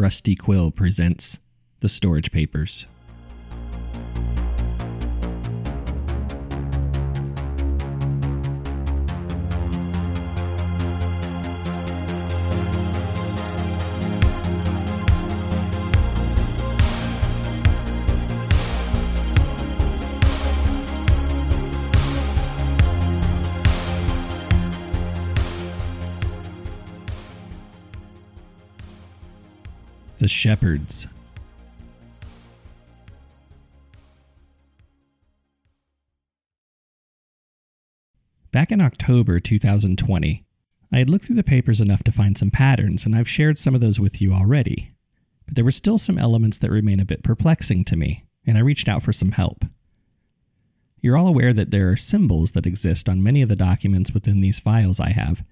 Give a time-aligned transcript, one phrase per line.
[0.00, 1.40] Rusty Quill presents
[1.80, 2.86] The Storage Papers.
[30.30, 31.06] Shepherds.
[38.52, 40.44] Back in October 2020,
[40.92, 43.76] I had looked through the papers enough to find some patterns, and I've shared some
[43.76, 44.88] of those with you already.
[45.46, 48.62] But there were still some elements that remain a bit perplexing to me, and I
[48.62, 49.64] reached out for some help.
[51.00, 54.40] You're all aware that there are symbols that exist on many of the documents within
[54.40, 55.44] these files I have,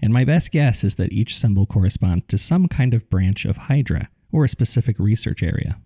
[0.00, 3.56] and my best guess is that each symbol corresponds to some kind of branch of
[3.56, 5.80] Hydra or a specific research area.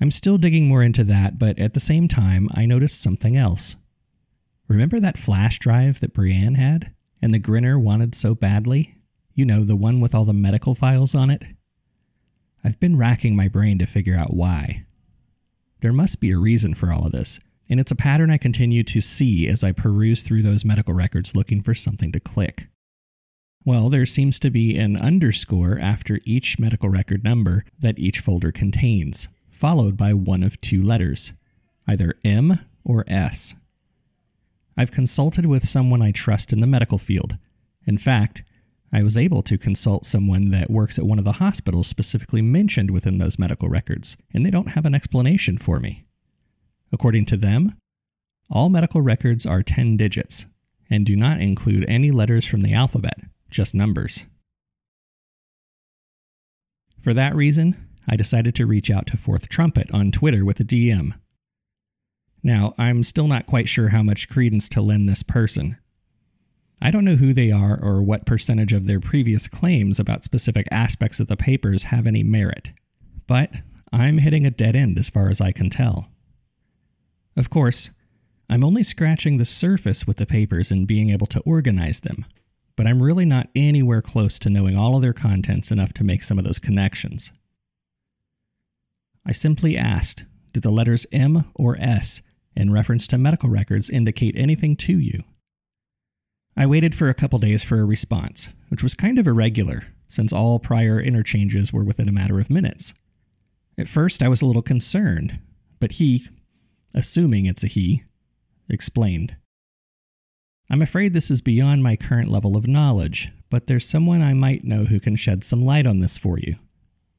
[0.00, 3.76] I'm still digging more into that, but at the same time, I noticed something else.
[4.68, 6.92] Remember that flash drive that Brienne had?
[7.22, 8.96] And the Grinner wanted so badly?
[9.34, 11.44] You know, the one with all the medical files on it?
[12.62, 14.86] I've been racking my brain to figure out why.
[15.80, 18.82] There must be a reason for all of this, and it's a pattern I continue
[18.84, 22.68] to see as I peruse through those medical records looking for something to click.
[23.66, 28.52] Well, there seems to be an underscore after each medical record number that each folder
[28.52, 31.32] contains, followed by one of two letters,
[31.84, 33.56] either M or S.
[34.76, 37.38] I've consulted with someone I trust in the medical field.
[37.84, 38.44] In fact,
[38.92, 42.92] I was able to consult someone that works at one of the hospitals specifically mentioned
[42.92, 46.04] within those medical records, and they don't have an explanation for me.
[46.92, 47.76] According to them,
[48.48, 50.46] all medical records are 10 digits
[50.88, 53.18] and do not include any letters from the alphabet
[53.50, 54.26] just numbers.
[57.00, 60.64] For that reason, I decided to reach out to Fourth Trumpet on Twitter with a
[60.64, 61.12] DM.
[62.42, 65.78] Now, I'm still not quite sure how much credence to lend this person.
[66.80, 70.66] I don't know who they are or what percentage of their previous claims about specific
[70.70, 72.72] aspects of the papers have any merit,
[73.26, 73.50] but
[73.92, 76.10] I'm hitting a dead end as far as I can tell.
[77.36, 77.90] Of course,
[78.48, 82.26] I'm only scratching the surface with the papers and being able to organize them
[82.76, 86.22] but I'm really not anywhere close to knowing all of their contents enough to make
[86.22, 87.32] some of those connections.
[89.26, 92.22] I simply asked, did the letters M or S
[92.54, 95.24] in reference to medical records indicate anything to you?
[96.56, 100.32] I waited for a couple days for a response, which was kind of irregular, since
[100.32, 102.94] all prior interchanges were within a matter of minutes.
[103.76, 105.40] At first, I was a little concerned,
[105.80, 106.28] but he,
[106.94, 108.04] assuming it's a he,
[108.68, 109.36] explained.
[110.68, 114.64] I'm afraid this is beyond my current level of knowledge, but there's someone I might
[114.64, 116.56] know who can shed some light on this for you.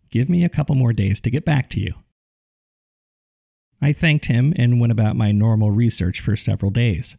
[0.09, 1.93] Give me a couple more days to get back to you.
[3.81, 7.17] I thanked him and went about my normal research for several days.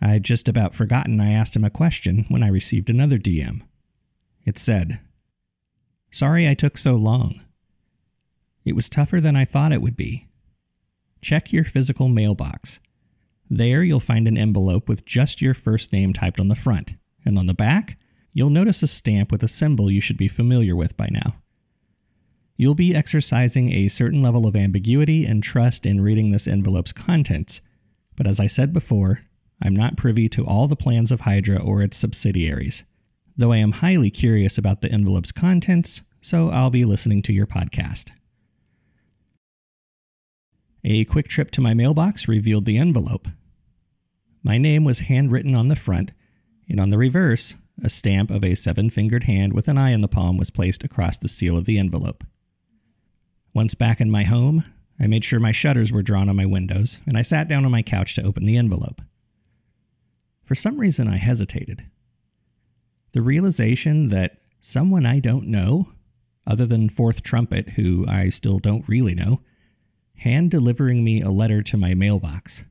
[0.00, 3.62] I'd just about forgotten I asked him a question when I received another DM.
[4.44, 5.00] It said,
[6.10, 7.40] Sorry I took so long.
[8.64, 10.28] It was tougher than I thought it would be.
[11.20, 12.80] Check your physical mailbox.
[13.50, 16.94] There, you'll find an envelope with just your first name typed on the front,
[17.24, 17.98] and on the back,
[18.32, 21.36] you'll notice a stamp with a symbol you should be familiar with by now.
[22.56, 27.60] You'll be exercising a certain level of ambiguity and trust in reading this envelope's contents,
[28.16, 29.20] but as I said before,
[29.62, 32.84] I'm not privy to all the plans of Hydra or its subsidiaries,
[33.36, 37.46] though I am highly curious about the envelope's contents, so I'll be listening to your
[37.46, 38.10] podcast.
[40.84, 43.28] A quick trip to my mailbox revealed the envelope.
[44.48, 46.14] My name was handwritten on the front,
[46.70, 50.00] and on the reverse, a stamp of a seven fingered hand with an eye in
[50.00, 52.24] the palm was placed across the seal of the envelope.
[53.52, 54.64] Once back in my home,
[54.98, 57.70] I made sure my shutters were drawn on my windows, and I sat down on
[57.70, 59.02] my couch to open the envelope.
[60.46, 61.84] For some reason, I hesitated.
[63.12, 65.92] The realization that someone I don't know,
[66.46, 69.42] other than Fourth Trumpet, who I still don't really know,
[70.16, 72.64] hand delivering me a letter to my mailbox.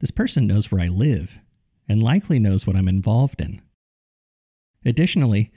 [0.00, 1.40] This person knows where I live
[1.88, 3.60] and likely knows what I'm involved in.
[4.84, 5.50] Additionally,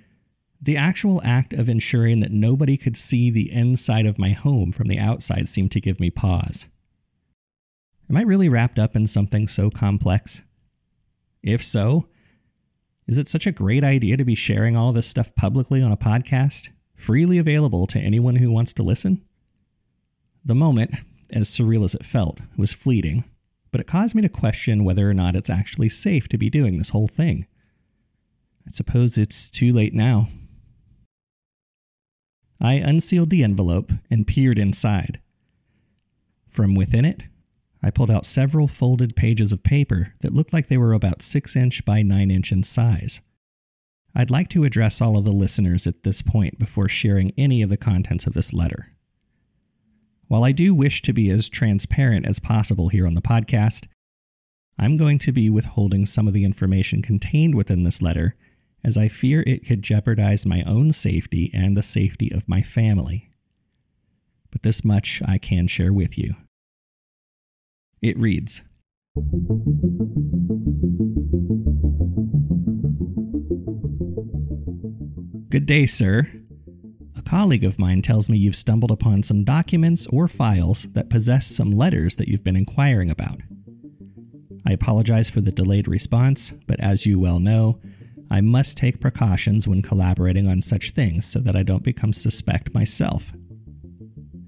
[0.62, 4.88] the actual act of ensuring that nobody could see the inside of my home from
[4.88, 6.68] the outside seemed to give me pause.
[8.10, 10.44] Am I really wrapped up in something so complex?
[11.42, 12.08] If so,
[13.08, 15.98] is it such a great idea to be sharing all this stuff publicly on a
[15.98, 19.24] podcast, freely available to anyone who wants to listen?
[20.46, 20.92] The moment,
[21.32, 23.24] as surreal as it felt, was fleeting,
[23.72, 26.78] but it caused me to question whether or not it's actually safe to be doing
[26.78, 27.48] this whole thing.
[28.68, 30.28] I suppose it's too late now.
[32.60, 35.20] I unsealed the envelope and peered inside.
[36.48, 37.24] From within it,
[37.82, 41.56] I pulled out several folded pages of paper that looked like they were about 6
[41.56, 43.22] inch by 9 inch in size.
[44.14, 47.70] I'd like to address all of the listeners at this point before sharing any of
[47.70, 48.91] the contents of this letter.
[50.32, 53.88] While I do wish to be as transparent as possible here on the podcast,
[54.80, 58.38] I'm going to be withholding some of the information contained within this letter
[58.82, 63.30] as I fear it could jeopardize my own safety and the safety of my family.
[64.52, 66.36] But this much I can share with you.
[68.02, 68.62] It reads
[75.50, 76.41] Good day, sir.
[77.22, 81.46] A colleague of mine tells me you've stumbled upon some documents or files that possess
[81.46, 83.42] some letters that you've been inquiring about.
[84.66, 87.80] I apologize for the delayed response, but as you well know,
[88.32, 92.74] I must take precautions when collaborating on such things so that I don't become suspect
[92.74, 93.34] myself.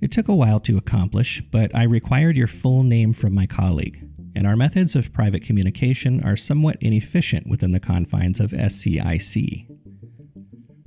[0.01, 4.03] It took a while to accomplish, but I required your full name from my colleague,
[4.35, 9.67] and our methods of private communication are somewhat inefficient within the confines of SCIC.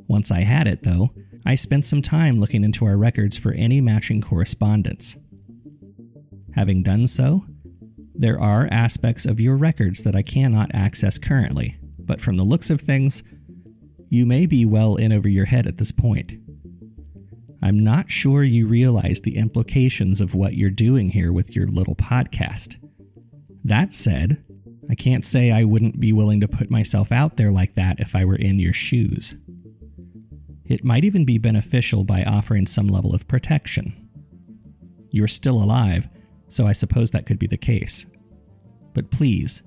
[0.08, 1.12] Once I had it, though,
[1.46, 5.16] I spent some time looking into our records for any matching correspondence.
[6.56, 7.44] Having done so,
[8.16, 12.69] there are aspects of your records that I cannot access currently, but from the looks
[12.69, 13.22] of things,
[14.08, 16.32] you may be well in over your head at this point.
[17.62, 21.94] I'm not sure you realize the implications of what you're doing here with your little
[21.94, 22.76] podcast.
[23.62, 24.44] That said,
[24.90, 28.16] I can't say I wouldn't be willing to put myself out there like that if
[28.16, 29.37] I were in your shoes.
[30.68, 34.08] It might even be beneficial by offering some level of protection.
[35.10, 36.08] You're still alive,
[36.48, 38.06] so I suppose that could be the case.
[38.92, 39.62] But please,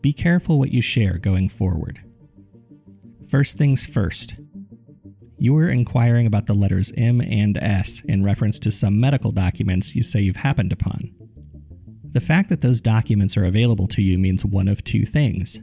[0.00, 2.00] be careful what you share going forward.
[3.28, 4.36] First things first.
[5.38, 9.94] You were inquiring about the letters M and S in reference to some medical documents
[9.94, 11.14] you say you've happened upon.
[12.10, 15.60] The fact that those documents are available to you means one of two things.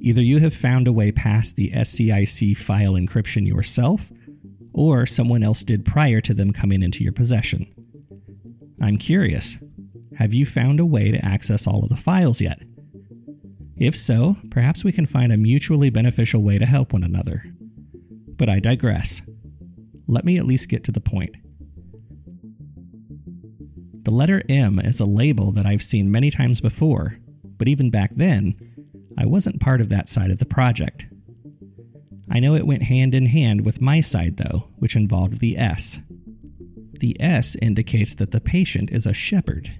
[0.00, 4.12] Either you have found a way past the SCIC file encryption yourself,
[4.72, 7.66] or someone else did prior to them coming into your possession.
[8.80, 9.58] I'm curious
[10.16, 12.60] have you found a way to access all of the files yet?
[13.76, 17.44] If so, perhaps we can find a mutually beneficial way to help one another.
[18.36, 19.22] But I digress.
[20.08, 21.36] Let me at least get to the point.
[24.02, 27.18] The letter M is a label that I've seen many times before,
[27.56, 28.56] but even back then,
[29.20, 31.06] I wasn't part of that side of the project.
[32.30, 35.98] I know it went hand in hand with my side, though, which involved the S.
[37.00, 39.72] The S indicates that the patient is a shepherd.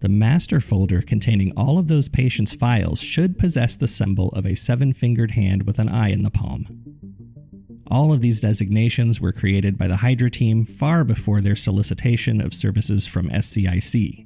[0.00, 4.54] The master folder containing all of those patients' files should possess the symbol of a
[4.54, 6.66] seven fingered hand with an eye in the palm.
[7.90, 12.52] All of these designations were created by the Hydra team far before their solicitation of
[12.52, 14.25] services from SCIC.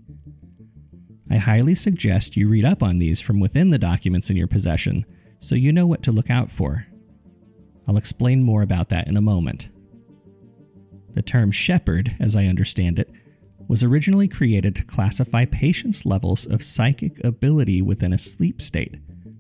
[1.31, 5.07] I highly suggest you read up on these from within the documents in your possession
[5.39, 6.87] so you know what to look out for.
[7.89, 9.69] I'll explain more about that in a moment.
[11.13, 13.11] The term shepherd, as I understand it,
[13.69, 18.99] was originally created to classify patients' levels of psychic ability within a sleep state,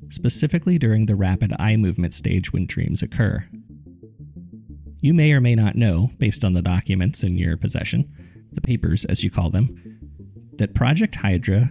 [0.09, 3.47] specifically during the rapid eye movement stage when dreams occur.
[5.01, 8.09] You may or may not know, based on the documents in your possession,
[8.53, 10.01] the papers as you call them,
[10.59, 11.71] that Project Hydra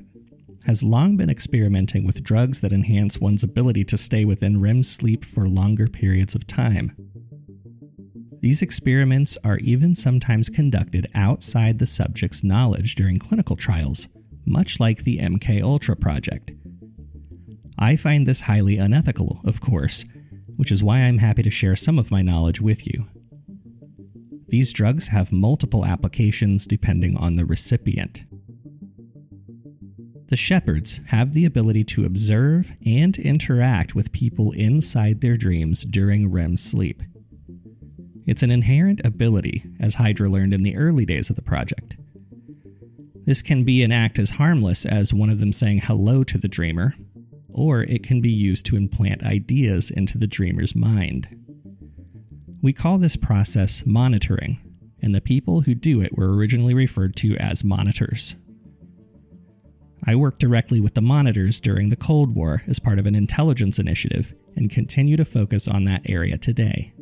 [0.69, 5.25] has long been experimenting with drugs that enhance one's ability to stay within REM sleep
[5.25, 6.95] for longer periods of time.
[8.41, 14.09] These experiments are even sometimes conducted outside the subject's knowledge during clinical trials,
[14.45, 16.51] much like the MK Ultra project.
[17.79, 20.05] I find this highly unethical, of course,
[20.55, 23.07] which is why I'm happy to share some of my knowledge with you.
[24.49, 28.23] These drugs have multiple applications depending on the recipient.
[30.29, 36.31] The shepherds have the ability to observe and interact with people inside their dreams during
[36.31, 37.01] REM sleep.
[38.27, 41.98] It's an inherent ability, as Hydra learned in the early days of the project.
[43.25, 46.48] This can be an act as harmless as one of them saying hello to the
[46.48, 46.93] dreamer,
[47.50, 51.27] or it can be used to implant ideas into the dreamer's mind.
[52.62, 54.59] We call this process monitoring,
[55.01, 58.36] and the people who do it were originally referred to as monitors.
[60.06, 63.79] I worked directly with the monitors during the Cold War as part of an intelligence
[63.79, 66.94] initiative and continue to focus on that area today.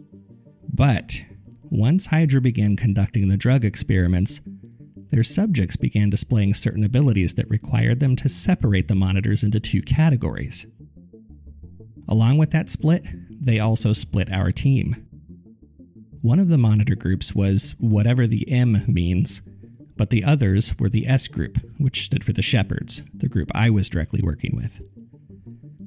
[0.74, 1.24] But
[1.64, 4.42] once Hydra began conducting the drug experiments,
[5.10, 9.82] their subjects began displaying certain abilities that required them to separate the monitors into two
[9.82, 10.66] categories.
[12.08, 15.08] Along with that split, they also split our team.
[16.22, 19.42] One of the monitor groups was whatever the M means,
[19.98, 23.70] but the others were the S group, which stood for the Shepherds, the group I
[23.70, 24.82] was directly working with.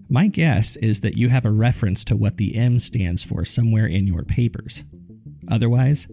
[0.08, 3.86] My guess is that you have a reference to what the M stands for somewhere
[3.86, 4.82] in your papers.
[5.48, 6.08] Otherwise,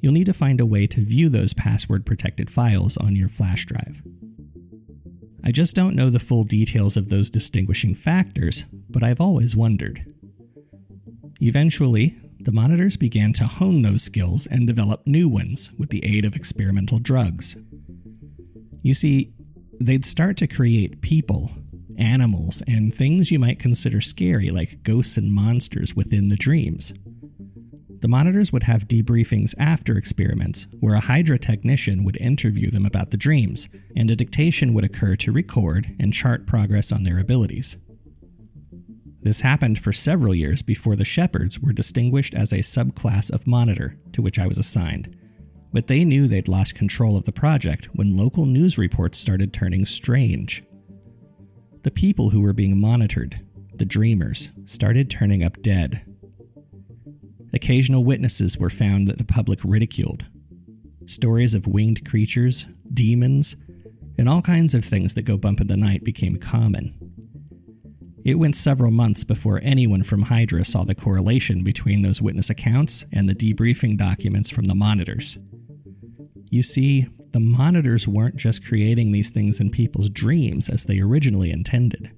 [0.00, 3.64] you'll need to find a way to view those password protected files on your flash
[3.64, 4.02] drive.
[5.42, 10.04] I just don't know the full details of those distinguishing factors, but I've always wondered.
[11.40, 16.24] Eventually, the monitors began to hone those skills and develop new ones with the aid
[16.24, 17.56] of experimental drugs.
[18.82, 19.34] You see,
[19.78, 21.50] they'd start to create people,
[21.98, 26.94] animals, and things you might consider scary, like ghosts and monsters within the dreams.
[28.00, 33.10] The monitors would have debriefings after experiments, where a Hydra technician would interview them about
[33.10, 37.76] the dreams, and a dictation would occur to record and chart progress on their abilities.
[39.22, 43.96] This happened for several years before the Shepherds were distinguished as a subclass of monitor,
[44.12, 45.16] to which I was assigned.
[45.72, 49.84] But they knew they'd lost control of the project when local news reports started turning
[49.84, 50.64] strange.
[51.82, 53.40] The people who were being monitored,
[53.74, 56.04] the dreamers, started turning up dead.
[57.52, 60.26] Occasional witnesses were found that the public ridiculed.
[61.06, 63.56] Stories of winged creatures, demons,
[64.16, 66.99] and all kinds of things that go bump in the night became common.
[68.22, 73.04] It went several months before anyone from Hydra saw the correlation between those witness accounts
[73.12, 75.38] and the debriefing documents from the monitors.
[76.50, 81.50] You see, the monitors weren't just creating these things in people's dreams as they originally
[81.50, 82.10] intended.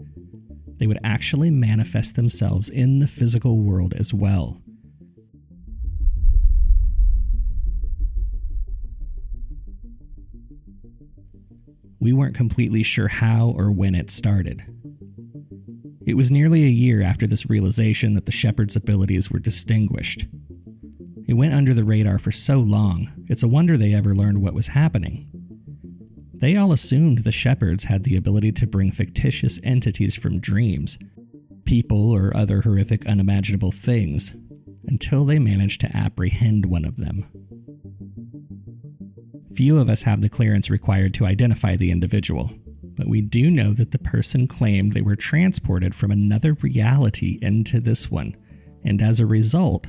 [0.79, 4.61] They would actually manifest themselves in the physical world as well.
[12.01, 14.63] We weren't completely sure how or when it started.
[16.05, 20.27] It was nearly a year after this realization that the Shepherd's abilities were distinguished.
[21.27, 24.55] It went under the radar for so long, it's a wonder they ever learned what
[24.55, 25.29] was happening.
[26.35, 30.99] They all assumed the Shepherds had the ability to bring fictitious entities from dreams,
[31.65, 34.35] people or other horrific, unimaginable things,
[34.89, 37.25] until they managed to apprehend one of them.
[39.55, 42.51] Few of us have the clearance required to identify the individual,
[43.03, 47.81] but we do know that the person claimed they were transported from another reality into
[47.81, 48.37] this one,
[48.85, 49.89] and as a result,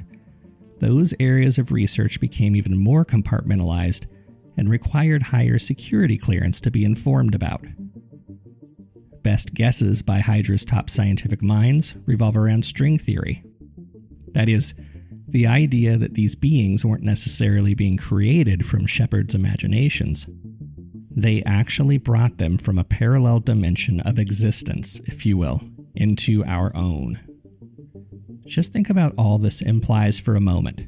[0.79, 4.08] those areas of research became even more compartmentalized
[4.58, 7.63] and required higher security clearance to be informed about.
[9.22, 13.43] Best guesses by Hydra's top scientific minds revolve around string theory.
[14.32, 14.74] That is,
[15.27, 20.27] the idea that these beings weren't necessarily being created from Shepherd's imaginations,
[21.15, 25.62] they actually brought them from a parallel dimension of existence, if you will,
[25.96, 27.20] into our own.
[28.46, 30.88] Just think about all this implies for a moment.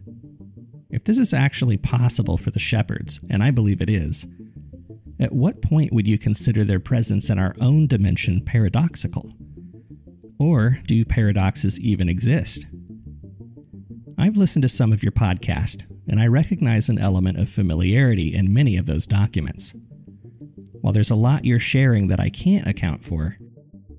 [0.90, 4.26] If this is actually possible for the Shepherds, and I believe it is,
[5.20, 9.32] at what point would you consider their presence in our own dimension paradoxical?
[10.38, 12.66] Or do paradoxes even exist?
[14.18, 18.54] I've listened to some of your podcast, and I recognize an element of familiarity in
[18.54, 19.74] many of those documents.
[20.86, 23.40] While there's a lot you're sharing that I can't account for,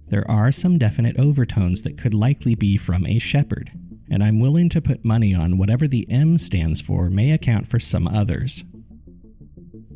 [0.06, 3.72] there are some definite overtones that could likely be from a shepherd,
[4.08, 7.80] and I'm willing to put money on whatever the M stands for may account for
[7.80, 8.62] some others.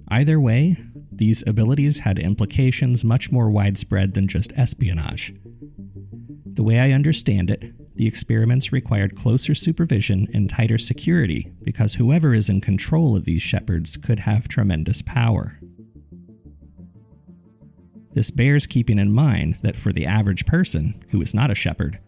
[0.08, 0.78] Either way,
[1.12, 5.32] these abilities had implications much more widespread than just espionage.
[6.44, 12.34] The way I understand it, the experiments required closer supervision and tighter security because whoever
[12.34, 15.59] is in control of these shepherds could have tremendous power.
[18.12, 22.00] This bears keeping in mind that for the average person, who is not a shepherd,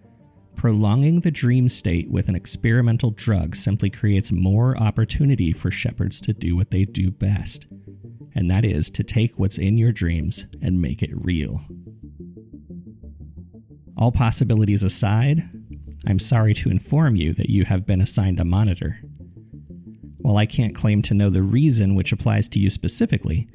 [0.56, 6.32] prolonging the dream state with an experimental drug simply creates more opportunity for shepherds to
[6.32, 7.66] do what they do best,
[8.34, 11.60] and that is to take what's in your dreams and make it real.
[13.96, 15.48] All possibilities aside,
[16.06, 19.00] I'm sorry to inform you that you have been assigned a monitor.
[20.18, 23.48] While I can't claim to know the reason which applies to you specifically,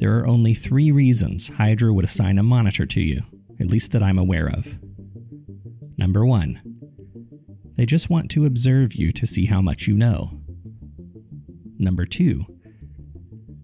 [0.00, 3.22] there are only three reasons Hydra would assign a monitor to you,
[3.60, 4.78] at least that I'm aware of.
[5.98, 6.58] Number one,
[7.76, 10.40] they just want to observe you to see how much you know.
[11.78, 12.46] Number two,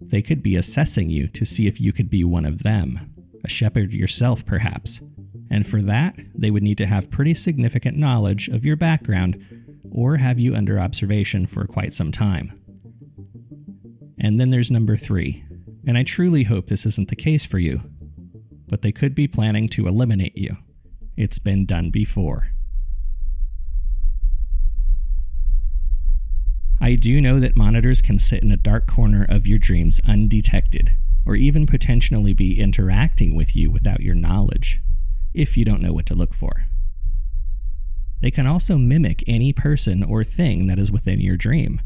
[0.02, 3.00] they could be assessing you to see if you could be one of them,
[3.43, 5.00] a shepherd yourself perhaps,
[5.50, 9.43] and for that, they would need to have pretty significant knowledge of your background
[9.90, 12.52] or have you under observation for quite some time.
[14.19, 15.46] And then there's number three
[15.87, 17.81] and I truly hope this isn't the case for you.
[18.69, 20.57] But they could be planning to eliminate you.
[21.16, 22.49] It's been done before.
[26.81, 30.90] I do know that monitors can sit in a dark corner of your dreams undetected,
[31.25, 34.83] or even potentially be interacting with you without your knowledge,
[35.33, 36.66] if you don't know what to look for.
[38.21, 41.81] They can also mimic any person or thing that is within your dream,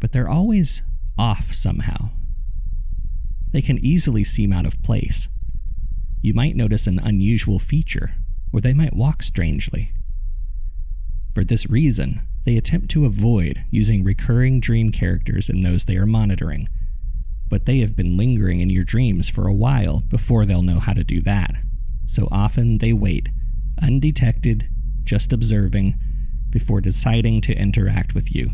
[0.00, 0.82] but they're always
[1.18, 2.10] off somehow.
[3.52, 5.28] They can easily seem out of place.
[6.22, 8.14] You might notice an unusual feature,
[8.52, 9.92] or they might walk strangely.
[11.34, 16.06] For this reason, they attempt to avoid using recurring dream characters in those they are
[16.06, 16.68] monitoring,
[17.48, 20.92] but they have been lingering in your dreams for a while before they'll know how
[20.92, 21.54] to do that.
[22.06, 23.28] So often they wait,
[23.82, 24.68] undetected,
[25.04, 25.94] just observing,
[26.50, 28.50] before deciding to interact with you.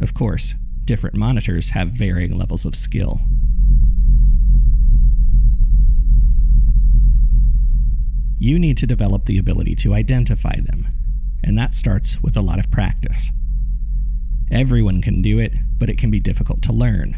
[0.00, 3.20] Of course, different monitors have varying levels of skill.
[8.38, 10.86] You need to develop the ability to identify them,
[11.42, 13.32] and that starts with a lot of practice.
[14.50, 17.16] Everyone can do it, but it can be difficult to learn.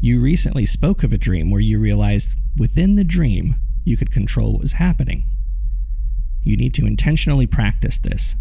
[0.00, 4.52] You recently spoke of a dream where you realized within the dream you could control
[4.52, 5.24] what was happening.
[6.42, 8.34] You need to intentionally practice this.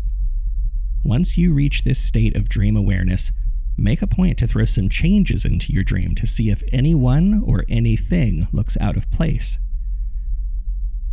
[1.04, 3.32] Once you reach this state of dream awareness,
[3.78, 7.64] make a point to throw some changes into your dream to see if anyone or
[7.70, 9.60] anything looks out of place.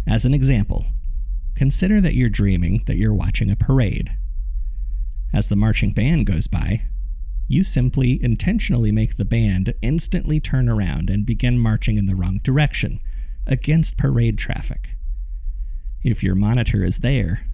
[0.06, 0.84] As an example,
[1.54, 4.16] consider that you're dreaming that you're watching a parade.
[5.32, 6.82] As the marching band goes by,
[7.48, 12.40] you simply intentionally make the band instantly turn around and begin marching in the wrong
[12.42, 13.00] direction,
[13.46, 14.96] against parade traffic.
[16.02, 17.44] If your monitor is there,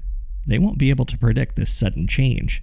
[0.47, 2.62] they won't be able to predict this sudden change,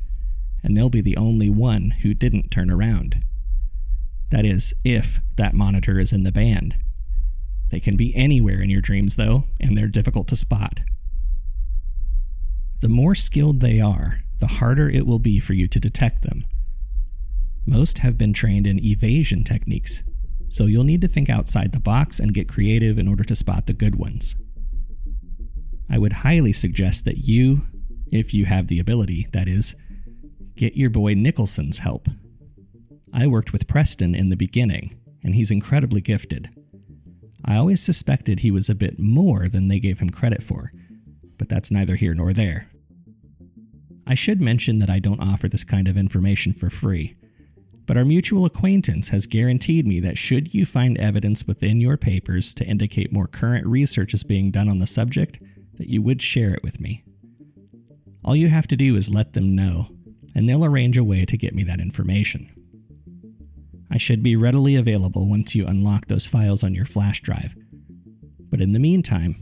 [0.64, 3.24] and they'll be the only one who didn't turn around.
[4.30, 6.76] That is, if that monitor is in the band.
[7.70, 10.82] They can be anywhere in your dreams, though, and they're difficult to spot.
[12.80, 16.46] The more skilled they are, the harder it will be for you to detect them.
[17.66, 20.04] Most have been trained in evasion techniques,
[20.48, 23.66] so you'll need to think outside the box and get creative in order to spot
[23.66, 24.36] the good ones.
[25.90, 27.64] I would highly suggest that you,
[28.12, 29.76] if you have the ability, that is,
[30.56, 32.08] get your boy Nicholson's help.
[33.14, 36.50] I worked with Preston in the beginning, and he's incredibly gifted.
[37.48, 40.72] I always suspected he was a bit more than they gave him credit for,
[41.38, 42.70] but that's neither here nor there.
[44.06, 47.16] I should mention that I don't offer this kind of information for free,
[47.86, 52.54] but our mutual acquaintance has guaranteed me that should you find evidence within your papers
[52.56, 55.40] to indicate more current research is being done on the subject,
[55.78, 57.06] that you would share it with me.
[58.26, 59.88] All you have to do is let them know,
[60.36, 62.52] and they'll arrange a way to get me that information.
[63.90, 67.56] I should be readily available once you unlock those files on your flash drive.
[68.50, 69.36] But in the meantime,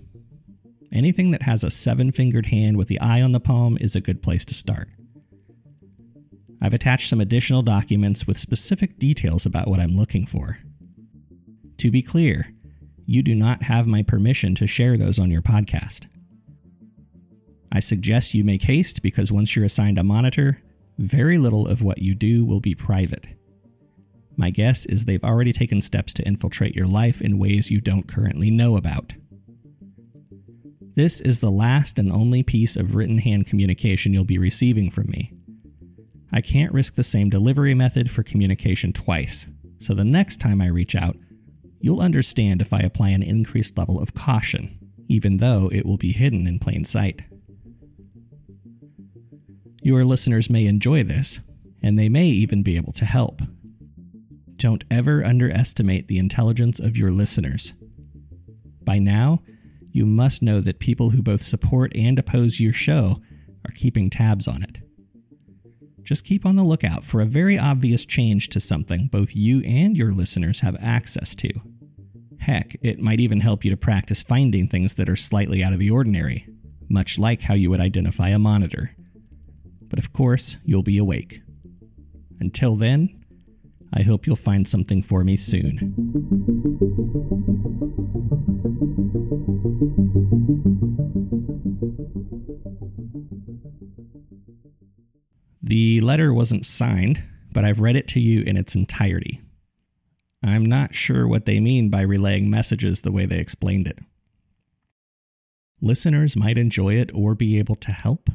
[0.92, 4.02] anything that has a seven fingered hand with the eye on the palm is a
[4.02, 4.90] good place to start.
[6.62, 10.60] I've attached some additional documents with specific details about what I'm looking for.
[11.78, 12.54] To be clear,
[13.06, 16.08] you do not have my permission to share those on your podcast.
[17.72, 20.62] I suggest you make haste because once you're assigned a monitor,
[20.98, 23.28] very little of what you do will be private.
[24.38, 28.08] My guess is they've already taken steps to infiltrate your life in ways you don't
[28.08, 29.14] currently know about.
[30.96, 35.08] This is the last and only piece of written hand communication you'll be receiving from
[35.08, 35.34] me.
[36.32, 40.68] I can't risk the same delivery method for communication twice, so the next time I
[40.68, 41.18] reach out,
[41.80, 46.12] you'll understand if I apply an increased level of caution, even though it will be
[46.12, 47.22] hidden in plain sight.
[49.82, 51.42] Your listeners may enjoy this,
[51.82, 53.42] and they may even be able to help.
[54.66, 57.74] Don't ever underestimate the intelligence of your listeners.
[58.84, 59.44] By now,
[59.92, 63.22] you must know that people who both support and oppose your show
[63.64, 64.80] are keeping tabs on it.
[66.02, 69.96] Just keep on the lookout for a very obvious change to something both you and
[69.96, 71.52] your listeners have access to.
[72.40, 75.80] Heck, it might even help you to practice finding things that are slightly out of
[75.80, 76.48] the ordinary,
[76.90, 78.96] much like how you would identify a monitor.
[79.84, 81.44] But of course, you'll be awake.
[82.40, 83.25] Until then,
[83.98, 85.96] I hope you'll find something for me soon.
[95.64, 99.40] The letter wasn't signed, but I've read it to you in its entirety.
[100.44, 104.00] I'm not sure what they mean by relaying messages the way they explained it.
[105.82, 108.30] Listeners might enjoy it or be able to help.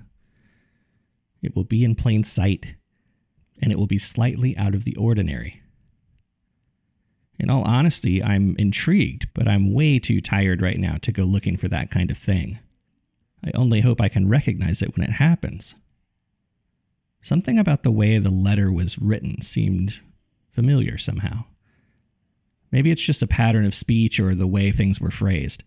[1.43, 2.77] It will be in plain sight
[3.63, 5.61] and it will be slightly out of the ordinary.
[7.39, 11.57] In all honesty, I'm intrigued, but I'm way too tired right now to go looking
[11.57, 12.59] for that kind of thing.
[13.45, 15.75] I only hope I can recognize it when it happens.
[17.23, 20.01] Something about the way the letter was written seemed
[20.51, 21.45] familiar somehow.
[22.71, 25.65] Maybe it's just a pattern of speech or the way things were phrased.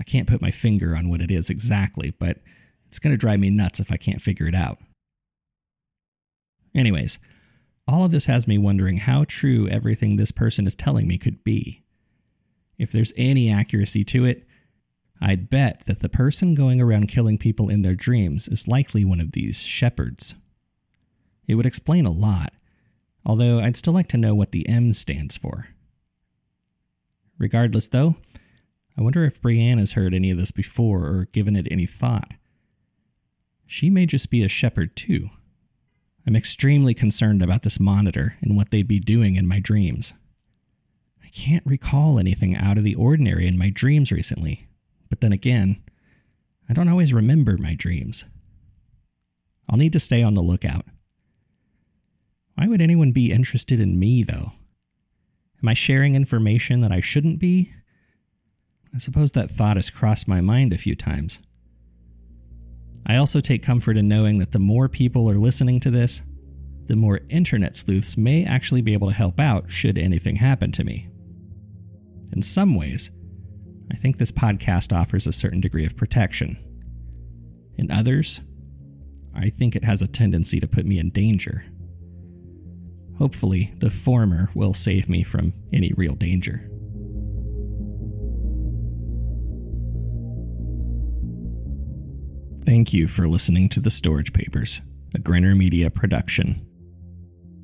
[0.00, 2.38] I can't put my finger on what it is exactly, but
[2.86, 4.78] it's going to drive me nuts if I can't figure it out.
[6.74, 7.18] Anyways,
[7.86, 11.42] all of this has me wondering how true everything this person is telling me could
[11.42, 11.82] be.
[12.78, 14.46] If there's any accuracy to it,
[15.20, 19.20] I'd bet that the person going around killing people in their dreams is likely one
[19.20, 20.36] of these shepherds.
[21.46, 22.52] It would explain a lot,
[23.24, 25.68] although I'd still like to know what the M stands for.
[27.38, 28.16] Regardless, though,
[28.96, 32.32] I wonder if Brianne has heard any of this before or given it any thought.
[33.66, 35.30] She may just be a shepherd, too.
[36.28, 40.12] I'm extremely concerned about this monitor and what they'd be doing in my dreams.
[41.24, 44.68] I can't recall anything out of the ordinary in my dreams recently,
[45.08, 45.80] but then again,
[46.68, 48.26] I don't always remember my dreams.
[49.70, 50.84] I'll need to stay on the lookout.
[52.56, 54.52] Why would anyone be interested in me, though?
[55.62, 57.72] Am I sharing information that I shouldn't be?
[58.94, 61.40] I suppose that thought has crossed my mind a few times.
[63.08, 66.22] I also take comfort in knowing that the more people are listening to this,
[66.84, 70.84] the more internet sleuths may actually be able to help out should anything happen to
[70.84, 71.08] me.
[72.32, 73.10] In some ways,
[73.90, 76.58] I think this podcast offers a certain degree of protection.
[77.78, 78.42] In others,
[79.34, 81.64] I think it has a tendency to put me in danger.
[83.16, 86.70] Hopefully, the former will save me from any real danger.
[92.68, 94.82] Thank you for listening to The Storage Papers,
[95.14, 96.54] a Grinner Media production.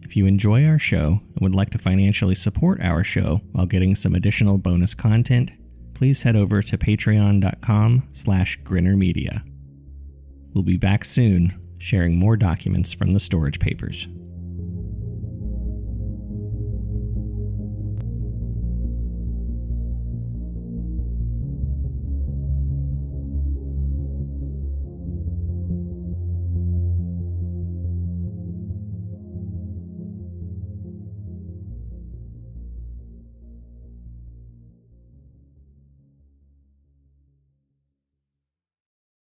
[0.01, 3.95] If you enjoy our show and would like to financially support our show while getting
[3.95, 5.53] some additional bonus content,
[5.93, 9.47] please head over to patreon.com slash grinnermedia.
[10.55, 14.09] We'll be back soon sharing more documents from the storage papers.